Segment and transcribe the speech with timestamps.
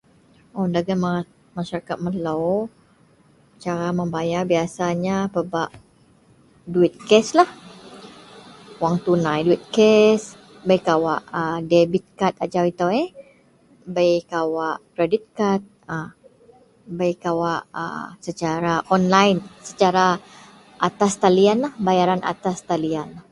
[0.55, 0.99] Mun dagen
[1.57, 2.45] masarakat melou,
[3.63, 5.69] cara membayar biyasanya pebak
[6.71, 7.49] duwit keslah,
[8.81, 10.21] wang tunai duwit kes.
[10.67, 13.09] Bei kawak a debit kad ajau itou eh,
[13.95, 15.61] bei kawak kredit kad
[15.97, 15.97] a,
[16.97, 17.85] bei kawak a
[18.25, 19.37] secara onlaen,
[19.69, 20.05] secara
[20.87, 23.09] atas talianlah, bayaran atas talian.